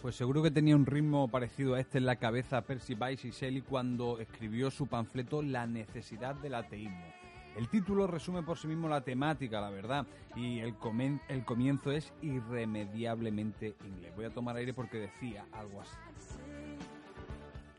Pues 0.00 0.16
seguro 0.16 0.42
que 0.42 0.50
tenía 0.50 0.74
un 0.74 0.84
ritmo 0.84 1.28
parecido 1.28 1.74
a 1.74 1.80
este 1.80 1.98
en 1.98 2.06
la 2.06 2.16
cabeza 2.16 2.62
Percy 2.62 2.94
Bysshe 2.94 3.30
Shelley 3.30 3.62
cuando 3.62 4.18
escribió 4.18 4.70
su 4.70 4.86
panfleto 4.88 5.42
La 5.42 5.66
necesidad 5.66 6.34
del 6.34 6.54
ateísmo. 6.54 7.04
El 7.56 7.68
título 7.68 8.06
resume 8.06 8.42
por 8.42 8.58
sí 8.58 8.66
mismo 8.66 8.88
la 8.88 9.02
temática, 9.02 9.60
la 9.60 9.70
verdad, 9.70 10.06
y 10.34 10.58
el, 10.60 10.74
comen- 10.78 11.20
el 11.28 11.44
comienzo 11.44 11.92
es 11.92 12.12
irremediablemente 12.22 13.74
inglés. 13.86 14.12
Voy 14.16 14.24
a 14.24 14.30
tomar 14.30 14.56
aire 14.56 14.72
porque 14.72 14.98
decía 14.98 15.44
algo 15.52 15.82
así. 15.82 15.94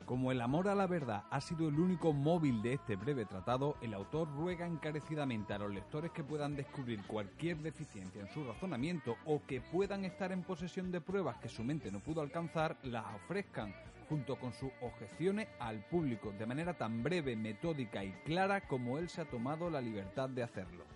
Como 0.05 0.33
el 0.33 0.41
amor 0.41 0.67
a 0.67 0.75
la 0.75 0.85
verdad 0.85 1.23
ha 1.29 1.39
sido 1.39 1.69
el 1.69 1.79
único 1.79 2.11
móvil 2.11 2.61
de 2.61 2.73
este 2.73 2.97
breve 2.97 3.23
tratado, 3.25 3.77
el 3.81 3.93
autor 3.93 4.27
ruega 4.35 4.67
encarecidamente 4.67 5.53
a 5.53 5.59
los 5.59 5.73
lectores 5.73 6.11
que 6.11 6.25
puedan 6.25 6.57
descubrir 6.57 7.01
cualquier 7.07 7.57
deficiencia 7.59 8.21
en 8.21 8.27
su 8.27 8.43
razonamiento 8.43 9.15
o 9.25 9.41
que 9.47 9.61
puedan 9.61 10.03
estar 10.03 10.33
en 10.33 10.43
posesión 10.43 10.91
de 10.91 10.99
pruebas 10.99 11.37
que 11.37 11.47
su 11.47 11.63
mente 11.63 11.89
no 11.89 12.01
pudo 12.01 12.19
alcanzar, 12.19 12.77
las 12.83 13.05
ofrezcan 13.15 13.73
junto 14.09 14.35
con 14.35 14.51
sus 14.51 14.71
objeciones 14.81 15.47
al 15.59 15.79
público 15.85 16.33
de 16.37 16.47
manera 16.47 16.73
tan 16.73 17.01
breve, 17.01 17.37
metódica 17.37 18.03
y 18.03 18.11
clara 18.25 18.59
como 18.67 18.97
él 18.97 19.07
se 19.07 19.21
ha 19.21 19.25
tomado 19.25 19.69
la 19.69 19.79
libertad 19.79 20.27
de 20.27 20.43
hacerlo. 20.43 20.92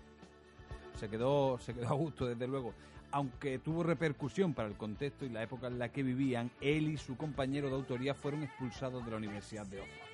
Se 0.98 1.08
quedó, 1.08 1.58
se 1.58 1.74
quedó 1.74 1.88
a 1.88 1.94
gusto, 1.94 2.26
desde 2.26 2.46
luego. 2.46 2.74
Aunque 3.10 3.58
tuvo 3.58 3.82
repercusión 3.82 4.52
para 4.52 4.68
el 4.68 4.74
contexto 4.74 5.24
y 5.24 5.30
la 5.30 5.42
época 5.42 5.68
en 5.68 5.78
la 5.78 5.90
que 5.90 6.02
vivían, 6.02 6.50
él 6.60 6.88
y 6.88 6.96
su 6.98 7.16
compañero 7.16 7.68
de 7.68 7.74
autoría 7.74 8.14
fueron 8.14 8.42
expulsados 8.42 9.04
de 9.04 9.10
la 9.10 9.16
Universidad 9.16 9.66
de 9.66 9.80
Oxford. 9.80 10.08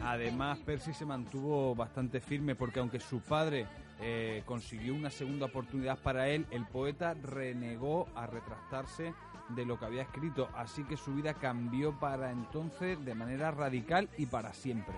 Además, 0.00 0.58
Percy 0.60 0.92
se 0.92 1.06
mantuvo 1.06 1.74
bastante 1.74 2.20
firme 2.20 2.54
porque 2.54 2.80
aunque 2.80 2.98
su 2.98 3.20
padre 3.20 3.66
eh, 4.00 4.42
consiguió 4.46 4.94
una 4.94 5.10
segunda 5.10 5.46
oportunidad 5.46 5.98
para 5.98 6.28
él, 6.28 6.46
el 6.50 6.66
poeta 6.66 7.14
renegó 7.14 8.08
a 8.16 8.26
retractarse 8.26 9.14
de 9.50 9.64
lo 9.64 9.78
que 9.78 9.84
había 9.84 10.02
escrito, 10.02 10.48
así 10.54 10.82
que 10.84 10.96
su 10.96 11.14
vida 11.14 11.34
cambió 11.34 11.92
para 11.98 12.32
entonces 12.32 13.04
de 13.04 13.14
manera 13.14 13.50
radical 13.50 14.08
y 14.16 14.26
para 14.26 14.52
siempre. 14.54 14.94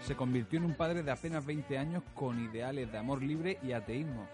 Se 0.00 0.14
convirtió 0.14 0.58
en 0.58 0.64
un 0.64 0.74
padre 0.74 1.02
de 1.02 1.10
apenas 1.10 1.44
20 1.44 1.78
años 1.78 2.02
con 2.14 2.38
ideales 2.40 2.90
de 2.90 2.98
amor 2.98 3.22
libre 3.22 3.58
y 3.62 3.72
ateísmo. 3.72 4.26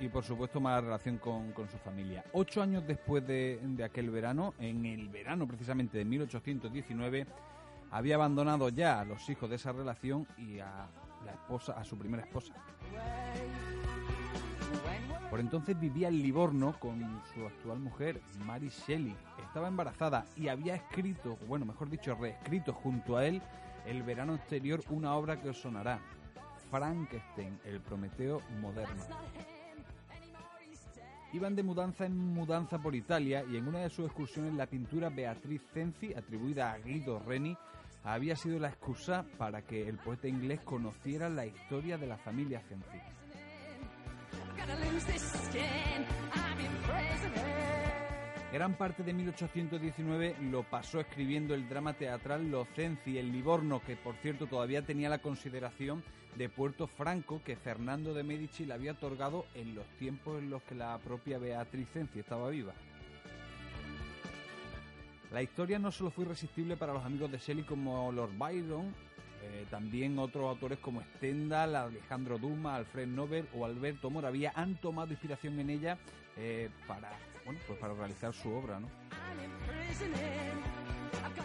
Y 0.00 0.08
por 0.08 0.22
supuesto 0.22 0.60
mala 0.60 0.80
relación 0.80 1.18
con, 1.18 1.52
con 1.52 1.68
su 1.68 1.78
familia. 1.78 2.24
Ocho 2.32 2.62
años 2.62 2.86
después 2.86 3.26
de, 3.26 3.58
de 3.62 3.84
aquel 3.84 4.10
verano, 4.10 4.54
en 4.58 4.84
el 4.84 5.08
verano 5.08 5.46
precisamente 5.46 5.98
de 5.98 6.04
1819, 6.04 7.26
había 7.90 8.16
abandonado 8.16 8.68
ya 8.68 9.00
a 9.00 9.04
los 9.04 9.28
hijos 9.30 9.48
de 9.48 9.56
esa 9.56 9.72
relación 9.72 10.26
y 10.36 10.58
a 10.58 10.88
la 11.24 11.32
esposa, 11.32 11.72
a 11.72 11.84
su 11.84 11.96
primera 11.96 12.22
esposa. 12.22 12.52
Por 15.34 15.40
entonces 15.40 15.80
vivía 15.80 16.06
en 16.06 16.22
Livorno 16.22 16.78
con 16.78 17.20
su 17.34 17.44
actual 17.44 17.80
mujer, 17.80 18.20
Mary 18.46 18.68
Shelley. 18.68 19.16
Estaba 19.44 19.66
embarazada 19.66 20.26
y 20.36 20.46
había 20.46 20.76
escrito, 20.76 21.36
bueno, 21.48 21.64
mejor 21.64 21.90
dicho, 21.90 22.14
reescrito 22.14 22.72
junto 22.72 23.16
a 23.16 23.26
él 23.26 23.42
el 23.84 24.04
verano 24.04 24.36
exterior 24.36 24.80
una 24.90 25.16
obra 25.16 25.42
que 25.42 25.48
os 25.48 25.60
sonará. 25.60 25.98
Frankenstein, 26.70 27.58
el 27.64 27.80
Prometeo 27.80 28.42
moderno. 28.60 29.02
Iban 31.32 31.56
de 31.56 31.64
mudanza 31.64 32.06
en 32.06 32.16
mudanza 32.16 32.78
por 32.78 32.94
Italia 32.94 33.44
y 33.50 33.56
en 33.56 33.66
una 33.66 33.80
de 33.80 33.90
sus 33.90 34.06
excursiones 34.06 34.54
la 34.54 34.66
pintura 34.66 35.10
Beatriz 35.10 35.62
Cenci, 35.72 36.14
atribuida 36.14 36.70
a 36.70 36.78
Guido 36.78 37.18
Reni, 37.18 37.58
había 38.04 38.36
sido 38.36 38.60
la 38.60 38.68
excusa 38.68 39.24
para 39.36 39.62
que 39.62 39.88
el 39.88 39.96
poeta 39.96 40.28
inglés 40.28 40.60
conociera 40.60 41.28
la 41.28 41.44
historia 41.44 41.98
de 41.98 42.06
la 42.06 42.18
familia 42.18 42.60
Cenci. 42.60 43.23
Gran 48.52 48.74
parte 48.74 49.02
de 49.02 49.12
1819 49.12 50.36
lo 50.42 50.62
pasó 50.62 51.00
escribiendo 51.00 51.54
el 51.54 51.68
drama 51.68 51.94
teatral 51.94 52.50
Los 52.50 52.68
Cenci 52.68 53.18
en 53.18 53.32
Livorno, 53.32 53.82
que 53.84 53.96
por 53.96 54.14
cierto 54.16 54.46
todavía 54.46 54.82
tenía 54.82 55.08
la 55.08 55.18
consideración 55.18 56.04
de 56.36 56.48
Puerto 56.48 56.86
Franco 56.86 57.42
que 57.44 57.56
Fernando 57.56 58.14
de 58.14 58.22
Medici 58.22 58.64
le 58.64 58.74
había 58.74 58.92
otorgado 58.92 59.46
en 59.54 59.74
los 59.74 59.86
tiempos 59.98 60.38
en 60.38 60.50
los 60.50 60.62
que 60.62 60.76
la 60.76 60.96
propia 60.98 61.38
Beatriz 61.38 61.88
Cenci 61.92 62.20
estaba 62.20 62.48
viva. 62.48 62.74
La 65.32 65.42
historia 65.42 65.80
no 65.80 65.90
solo 65.90 66.12
fue 66.12 66.24
irresistible 66.24 66.76
para 66.76 66.92
los 66.92 67.04
amigos 67.04 67.32
de 67.32 67.38
Shelley 67.38 67.64
como 67.64 68.12
Lord 68.12 68.38
Byron, 68.38 68.94
eh, 69.44 69.66
también 69.70 70.18
otros 70.18 70.44
autores 70.48 70.78
como 70.78 71.02
Stendhal, 71.02 71.76
Alejandro 71.76 72.38
Dumas, 72.38 72.78
Alfred 72.78 73.06
Nobel 73.06 73.46
o 73.54 73.66
Alberto 73.66 74.08
Moravia 74.08 74.52
han 74.54 74.76
tomado 74.76 75.10
inspiración 75.10 75.60
en 75.60 75.68
ella 75.70 75.98
eh, 76.38 76.70
para, 76.86 77.10
bueno, 77.44 77.60
pues 77.66 77.78
para 77.78 77.92
realizar 77.92 78.32
su 78.32 78.50
obra. 78.50 78.80
¿no? 78.80 78.88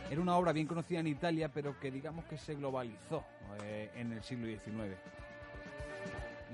Era 0.09 0.21
una 0.21 0.37
obra 0.37 0.53
bien 0.53 0.65
conocida 0.65 0.99
en 0.99 1.07
Italia, 1.07 1.49
pero 1.53 1.77
que 1.77 1.91
digamos 1.91 2.23
que 2.25 2.37
se 2.37 2.55
globalizó 2.55 3.25
eh, 3.63 3.91
en 3.95 4.13
el 4.13 4.23
siglo 4.23 4.47
XIX. 4.47 4.95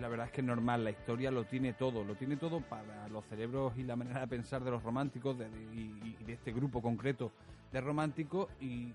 La 0.02 0.08
verdad 0.08 0.26
es 0.26 0.32
que 0.32 0.42
es 0.42 0.48
normal, 0.48 0.84
la 0.84 0.92
historia 0.92 1.30
lo 1.30 1.46
tiene 1.46 1.74
todo, 1.74 2.04
lo 2.04 2.16
tiene 2.16 2.38
todo 2.38 2.60
para 2.60 3.08
los 3.10 3.24
cerebros 3.26 3.78
y 3.78 3.84
la 3.84 3.96
manera 3.96 4.22
de 4.22 4.28
pensar 4.28 4.64
de 4.64 4.72
los 4.72 4.84
románticos 4.84 5.38
y, 5.74 6.16
de 6.26 6.34
este 6.34 6.52
grupo 6.52 6.82
concreto 6.82 7.32
de 7.72 7.80
románticos 7.80 8.50
y 8.60 8.94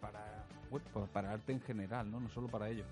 para, 0.00 0.46
bueno, 0.70 0.86
pues 0.92 1.08
para 1.10 1.32
arte 1.32 1.52
en 1.52 1.60
general, 1.60 2.10
¿no? 2.10 2.20
no 2.20 2.28
solo 2.28 2.48
para 2.48 2.68
ellos. 2.68 2.86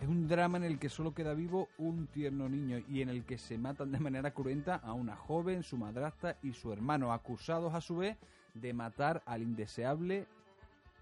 Es 0.00 0.08
un 0.08 0.28
drama 0.28 0.58
en 0.58 0.64
el 0.64 0.78
que 0.78 0.88
solo 0.88 1.14
queda 1.14 1.32
vivo 1.32 1.68
un 1.78 2.08
tierno 2.08 2.48
niño 2.48 2.78
y 2.88 3.00
en 3.00 3.08
el 3.08 3.24
que 3.24 3.38
se 3.38 3.56
matan 3.56 3.92
de 3.92 4.00
manera 4.00 4.32
cruenta 4.32 4.76
a 4.76 4.92
una 4.92 5.16
joven, 5.16 5.62
su 5.62 5.78
madrastra 5.78 6.36
y 6.42 6.52
su 6.52 6.72
hermano, 6.72 7.12
acusados 7.12 7.72
a 7.74 7.80
su 7.80 7.96
vez 7.96 8.18
de 8.52 8.72
matar 8.74 9.22
al 9.24 9.42
indeseable 9.42 10.26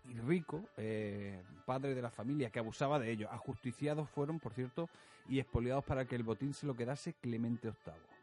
y 0.09 0.15
rico 0.15 0.62
eh, 0.77 1.43
padre 1.65 1.94
de 1.94 2.03
la 2.03 2.11
familia 2.11 2.50
que 2.50 2.59
abusaba 2.59 2.99
de 2.99 3.11
ellos. 3.11 3.31
Ajusticiados 3.32 4.09
fueron, 4.11 4.38
por 4.38 4.53
cierto, 4.53 4.88
y 5.28 5.41
expoliados 5.41 5.84
para 5.84 6.05
que 6.05 6.15
el 6.15 6.22
botín 6.22 6.55
se 6.55 6.66
lo 6.66 6.77
quedase 6.77 7.15
Clemente 7.15 7.69
VIII. 7.69 8.22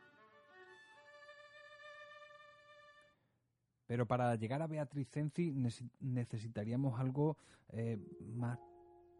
Pero 3.90 4.06
para 4.06 4.36
llegar 4.36 4.62
a 4.62 4.68
Beatriz 4.68 5.10
Cenci 5.10 5.52
nece- 5.52 5.90
necesitaríamos 6.00 7.00
algo 7.00 7.38
eh, 7.70 7.98
más... 8.36 8.60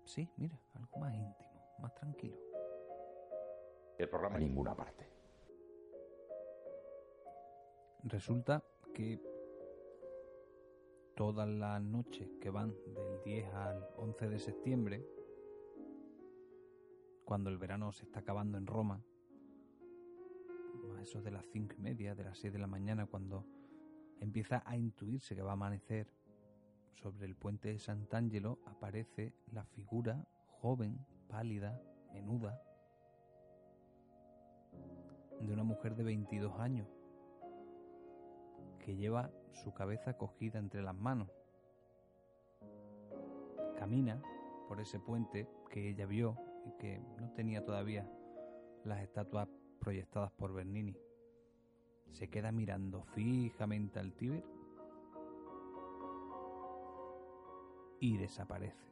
Sí, 0.06 0.30
mira, 0.38 0.62
algo 0.76 1.00
más 1.00 1.12
íntimo, 1.16 1.76
más 1.80 1.92
tranquilo. 1.96 2.38
El 3.98 4.08
programa 4.08 4.36
a 4.36 4.40
ninguna 4.40 4.76
parte. 4.76 5.08
Resulta 8.04 8.64
que 8.94 9.20
todas 11.16 11.50
las 11.50 11.82
noches 11.82 12.30
que 12.40 12.52
van 12.52 12.76
del 12.94 13.24
10 13.24 13.52
al 13.56 13.90
11 13.98 14.30
de 14.30 14.38
septiembre, 14.40 15.04
cuando 17.26 17.50
el 17.50 17.58
verano 17.58 17.92
se 17.92 18.04
está 18.04 18.20
acabando 18.20 18.60
en 18.60 18.68
Roma, 18.68 19.04
a 20.96 21.02
eso 21.02 21.24
de 21.24 21.32
las 21.32 21.48
cinco 21.48 21.74
y 21.76 21.82
media, 21.82 22.14
de 22.14 22.24
las 22.24 22.38
6 22.38 22.54
de 22.54 22.60
la 22.60 22.68
mañana, 22.68 23.08
cuando 23.08 23.46
empieza 24.20 24.64
a 24.66 24.78
intuirse 24.78 25.36
que 25.36 25.42
va 25.42 25.52
a 25.52 25.54
amanecer, 25.54 26.08
sobre 26.94 27.26
el 27.26 27.36
puente 27.36 27.70
de 27.70 27.80
Sant'Angelo 27.80 28.60
aparece 28.66 29.34
la 29.52 29.64
figura 29.64 30.28
joven, 30.62 31.00
pálida, 31.30 31.82
menuda, 32.12 32.62
de 35.40 35.54
una 35.54 35.64
mujer 35.64 35.96
de 35.96 36.04
22 36.04 36.60
años 36.60 36.88
que 38.80 38.98
lleva 38.98 39.32
su 39.54 39.74
cabeza 39.74 40.18
cogida 40.18 40.60
entre 40.60 40.82
las 40.82 40.96
manos. 40.96 41.30
Camina 43.78 44.22
por 44.68 44.82
ese 44.82 45.00
puente 45.00 45.48
que 45.70 45.90
ella 45.90 46.06
vio 46.06 46.38
y 46.66 46.72
que 46.78 47.00
no 47.18 47.32
tenía 47.32 47.64
todavía 47.64 48.10
las 48.84 49.02
estatuas 49.02 49.48
proyectadas 49.80 50.32
por 50.32 50.54
Bernini. 50.54 50.98
Se 52.12 52.30
queda 52.30 52.52
mirando 52.52 53.04
fijamente 53.14 54.00
al 54.00 54.14
Tíber 54.14 54.44
y 58.00 58.18
desaparece. 58.18 58.90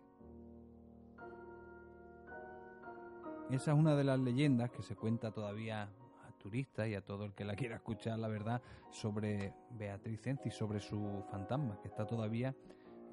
Esa 3.50 3.72
es 3.72 3.78
una 3.78 3.96
de 3.96 4.04
las 4.04 4.20
leyendas 4.20 4.72
que 4.72 4.82
se 4.82 4.96
cuenta 4.96 5.32
todavía 5.32 5.84
a 5.84 6.32
turistas 6.38 6.90
y 6.90 6.96
a 6.96 7.02
todo 7.06 7.24
el 7.24 7.34
que 7.34 7.46
la 7.46 7.56
quiera 7.56 7.78
escuchar, 7.78 8.20
la 8.20 8.28
verdad, 8.28 8.62
sobre 8.90 9.54
Beatriz 9.72 10.22
Cenci, 10.22 10.52
sobre 10.52 10.82
su 10.82 11.24
fantasma, 11.32 11.80
que 11.82 11.88
está 11.88 12.06
todavía 12.06 12.54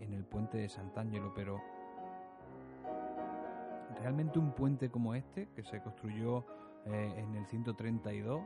en 0.00 0.12
el 0.12 0.24
puente 0.24 0.58
de 0.58 0.68
Sant'Angelo, 0.68 1.32
pero 1.34 1.60
realmente 4.00 4.40
un 4.40 4.52
puente 4.52 4.90
como 4.90 5.14
este, 5.14 5.48
que 5.54 5.62
se 5.62 5.80
construyó 5.80 6.44
eh, 6.86 7.14
en 7.16 7.36
el 7.36 7.46
132, 7.46 8.42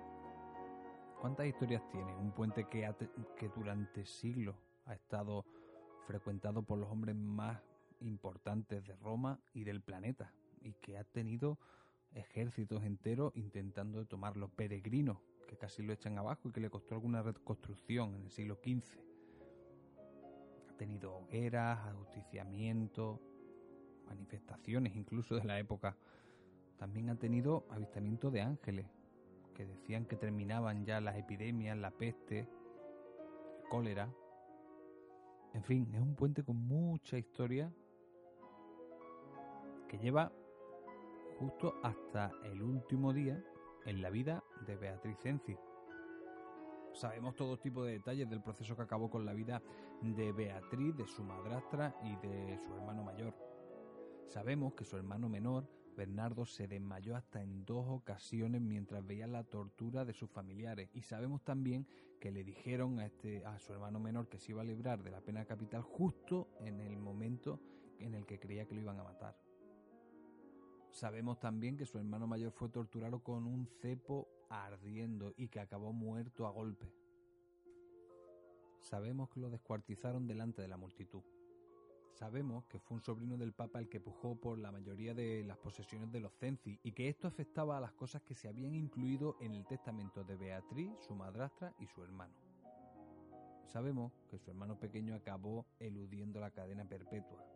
¿cuántas 1.21 1.47
historias 1.47 1.83
tiene? 1.91 2.15
Un 2.17 2.33
puente 2.33 2.65
que, 2.69 2.89
que 3.37 3.49
durante 3.49 4.07
siglos 4.07 4.57
ha 4.87 4.95
estado 4.95 5.45
frecuentado 6.07 6.63
por 6.63 6.79
los 6.79 6.91
hombres 6.91 7.15
más 7.17 7.61
importantes 8.01 8.85
de 8.87 8.97
Roma 8.97 9.41
y 9.53 9.65
del 9.65 9.83
planeta, 9.83 10.33
y 10.61 10.73
que 10.75 10.97
ha 10.99 11.05
tenido 11.05 11.59
ejércitos 12.13 12.85
enteros 12.85 13.33
intentando 13.37 14.07
tomarlo, 14.07 14.49
peregrinos, 14.49 15.19
que 15.47 15.57
casi 15.57 15.83
lo 15.83 15.93
echan 15.93 16.19
abajo 16.19 16.49
y 16.49 16.53
que 16.53 16.61
le 16.61 16.71
costó 16.71 16.95
alguna 16.95 17.23
reconstrucción 17.23 18.15
en 18.15 18.25
el 18.25 18.31
siglo 18.31 18.57
XV. 18.57 18.99
Ha 20.69 20.77
tenido 20.77 21.15
hogueras, 21.15 21.79
ajusticiamientos, 21.89 23.21
manifestaciones 24.07 24.95
incluso 24.97 25.35
de 25.37 25.45
la 25.45 25.59
época. 25.59 25.97
También 26.79 27.11
ha 27.11 27.17
tenido 27.17 27.67
avistamiento 27.71 28.31
de 28.31 28.43
ángeles, 28.43 28.87
que 29.59 29.67
decían 29.67 30.07
que 30.07 30.15
terminaban 30.15 30.87
ya 30.87 31.01
las 31.01 31.17
epidemias, 31.17 31.77
la 31.77 31.91
peste, 31.91 32.39
el 32.39 33.69
cólera. 33.69 34.09
En 35.53 35.65
fin, 35.65 35.93
es 35.93 36.01
un 36.01 36.15
puente 36.15 36.45
con 36.45 36.57
mucha 36.57 37.19
historia 37.19 37.69
que 39.89 39.99
lleva 39.99 40.31
justo 41.41 41.75
hasta 41.83 42.31
el 42.45 42.63
último 42.63 43.13
día 43.13 43.43
en 43.85 44.01
la 44.01 44.11
vida 44.11 44.45
de 44.65 44.77
Beatriz 44.77 45.19
Cenci. 45.19 45.57
Sabemos 46.93 47.35
todo 47.35 47.59
tipo 47.59 47.83
de 47.83 47.95
detalles 47.95 48.31
del 48.31 48.41
proceso 48.41 48.77
que 48.77 48.83
acabó 48.83 49.11
con 49.11 49.27
la 49.27 49.35
vida 49.35 49.61
de 50.03 50.31
Beatriz, 50.31 50.95
de 50.95 51.09
su 51.09 51.25
madrastra 51.25 51.97
y 52.05 52.15
de 52.25 52.59
su 52.59 52.77
hermano 52.77 53.03
mayor. 53.03 53.35
Sabemos 54.29 54.75
que 54.75 54.85
su 54.85 54.97
hermano 54.97 55.29
menor, 55.29 55.67
Bernardo, 55.99 56.47
se 56.47 56.69
desmayó 56.69 57.17
hasta 57.17 57.43
en 57.43 57.65
dos 57.65 57.85
ocasiones 57.89 58.61
mientras 58.61 59.05
veía 59.05 59.27
la 59.27 59.43
tortura 59.43 60.05
de 60.05 60.13
sus 60.13 60.31
familiares. 60.31 60.89
Y 60.95 61.03
sabemos 61.03 61.43
también 61.43 61.89
que 62.21 62.31
le 62.31 62.45
dijeron 62.45 63.01
a, 63.01 63.07
este, 63.07 63.45
a 63.45 63.59
su 63.59 63.73
hermano 63.73 63.99
menor 63.99 64.29
que 64.29 64.39
se 64.39 64.53
iba 64.53 64.61
a 64.61 64.65
librar 64.65 65.03
de 65.03 65.11
la 65.11 65.21
pena 65.21 65.45
capital 65.45 65.83
justo 65.83 66.47
en 66.61 66.81
el 66.81 66.97
momento 66.99 67.61
en 67.99 68.15
el 68.15 68.27
que 68.27 68.39
creía 68.39 68.65
que 68.65 68.77
lo 68.77 68.81
iban 68.81 69.01
a 69.01 69.03
matar. 69.03 69.37
Sabemos 70.91 71.41
también 71.41 71.77
que 71.77 71.85
su 71.85 71.99
hermano 71.99 72.29
mayor 72.29 72.53
fue 72.53 72.69
torturado 72.69 73.21
con 73.25 73.45
un 73.45 73.67
cepo 73.67 74.29
ardiendo 74.49 75.35
y 75.37 75.49
que 75.49 75.59
acabó 75.59 75.93
muerto 75.93 76.47
a 76.47 76.51
golpe. 76.51 76.95
Sabemos 78.79 79.31
que 79.31 79.41
lo 79.41 79.51
descuartizaron 79.51 80.29
delante 80.29 80.63
de 80.63 80.69
la 80.69 80.77
multitud. 80.77 81.25
Sabemos 82.19 82.65
que 82.65 82.81
fue 82.81 82.97
un 82.97 83.01
sobrino 83.01 83.37
del 83.37 83.53
Papa 83.53 83.79
el 83.79 83.89
que 83.89 84.01
pujó 84.01 84.35
por 84.35 84.59
la 84.59 84.73
mayoría 84.73 85.15
de 85.15 85.45
las 85.45 85.57
posesiones 85.57 86.11
de 86.11 86.19
los 86.19 86.35
Cenci 86.35 86.81
y 86.83 86.91
que 86.91 87.09
esto 87.09 87.29
afectaba 87.29 87.79
a 87.79 87.81
las 87.81 87.93
cosas 87.93 88.23
que 88.23 88.35
se 88.35 88.49
habían 88.49 88.75
incluido 88.75 89.37
en 89.41 89.55
el 89.55 89.65
testamento 89.65 90.25
de 90.25 90.35
Beatriz, 90.35 90.91
su 90.99 91.15
madrastra 91.15 91.73
y 91.79 91.87
su 91.87 92.03
hermano. 92.03 92.35
Sabemos 93.67 94.13
que 94.29 94.37
su 94.37 94.51
hermano 94.51 94.77
pequeño 94.81 95.15
acabó 95.15 95.65
eludiendo 95.79 96.41
la 96.41 96.51
cadena 96.51 96.85
perpetua. 96.85 97.47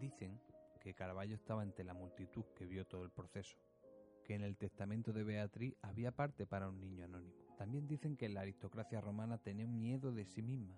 Dicen 0.00 0.40
que 0.80 0.94
Carballo 0.94 1.36
estaba 1.36 1.62
ante 1.62 1.84
la 1.84 1.94
multitud 1.94 2.44
que 2.56 2.66
vio 2.66 2.88
todo 2.88 3.04
el 3.04 3.12
proceso, 3.12 3.56
que 4.24 4.34
en 4.34 4.42
el 4.42 4.56
testamento 4.56 5.12
de 5.12 5.22
Beatriz 5.22 5.76
había 5.82 6.10
parte 6.10 6.44
para 6.44 6.68
un 6.68 6.80
niño 6.80 7.04
anónimo. 7.04 7.36
También 7.56 7.86
dicen 7.86 8.16
que 8.16 8.28
la 8.28 8.40
aristocracia 8.40 9.00
romana 9.00 9.38
tenía 9.38 9.68
miedo 9.68 10.10
de 10.10 10.26
sí 10.26 10.42
misma, 10.42 10.74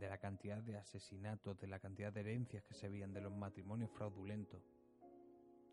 de 0.00 0.08
la 0.08 0.18
cantidad 0.18 0.62
de 0.62 0.76
asesinatos, 0.76 1.58
de 1.60 1.68
la 1.68 1.78
cantidad 1.78 2.12
de 2.12 2.20
herencias 2.20 2.64
que 2.64 2.74
se 2.74 2.88
veían, 2.88 3.12
de 3.12 3.20
los 3.20 3.32
matrimonios 3.32 3.90
fraudulentos. 3.90 4.62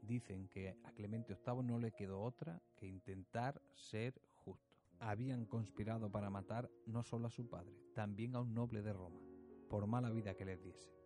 Dicen 0.02 0.48
que 0.50 0.78
a 0.84 0.92
Clemente 0.92 1.36
VIII 1.36 1.64
no 1.64 1.80
le 1.80 1.94
quedó 1.94 2.22
otra 2.22 2.62
que 2.76 2.86
intentar 2.86 3.62
ser 3.74 4.22
justo. 4.36 4.78
Habían 5.00 5.46
conspirado 5.46 6.12
para 6.12 6.30
matar 6.30 6.70
no 6.86 7.04
solo 7.04 7.28
a 7.28 7.32
su 7.32 7.50
padre, 7.50 7.74
también 7.96 8.36
a 8.36 8.42
un 8.42 8.54
noble 8.54 8.82
de 8.84 8.94
Roma, 8.94 9.20
por 9.70 9.88
mala 9.88 10.12
vida 10.12 10.36
que 10.36 10.46
les 10.46 10.62
diese 10.62 10.98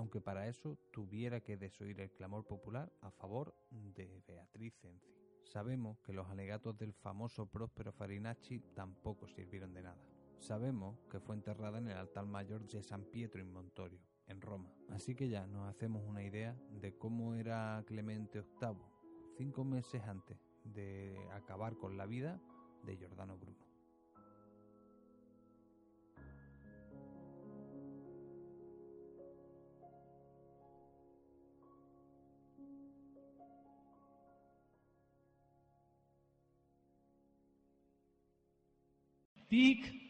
aunque 0.00 0.22
para 0.22 0.48
eso 0.48 0.78
tuviera 0.90 1.40
que 1.40 1.58
desoír 1.58 2.00
el 2.00 2.10
clamor 2.10 2.46
popular 2.46 2.90
a 3.02 3.10
favor 3.10 3.54
de 3.70 4.22
Beatriz 4.26 4.74
Cenci. 4.80 5.12
Sabemos 5.44 6.00
que 6.00 6.14
los 6.14 6.26
alegatos 6.30 6.78
del 6.78 6.94
famoso 6.94 7.44
Próspero 7.44 7.92
Farinacci 7.92 8.60
tampoco 8.74 9.28
sirvieron 9.28 9.74
de 9.74 9.82
nada. 9.82 10.00
Sabemos 10.40 10.98
que 11.10 11.20
fue 11.20 11.36
enterrada 11.36 11.78
en 11.78 11.88
el 11.88 11.96
altar 11.96 12.26
mayor 12.26 12.66
de 12.66 12.82
San 12.82 13.04
Pietro 13.04 13.40
in 13.40 13.52
Montorio, 13.52 14.00
en 14.26 14.40
Roma. 14.40 14.72
Así 14.88 15.14
que 15.14 15.28
ya 15.28 15.46
nos 15.46 15.68
hacemos 15.68 16.02
una 16.06 16.24
idea 16.24 16.56
de 16.80 16.96
cómo 16.96 17.34
era 17.34 17.84
Clemente 17.86 18.40
VIII 18.40 18.76
cinco 19.36 19.64
meses 19.64 20.02
antes 20.02 20.38
de 20.64 21.16
acabar 21.32 21.76
con 21.76 21.96
la 21.96 22.06
vida 22.06 22.40
de 22.84 22.96
Giordano 22.96 23.36
Bruno. 23.38 23.58
Tic 39.48 40.09